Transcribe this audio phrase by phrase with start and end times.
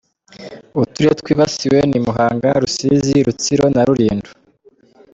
[0.81, 4.29] Uturere twibasiwe ni Muhanga, Rusizi, Rutsiro na Rulindo.